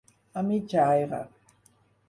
[0.33, 1.21] A mig aire.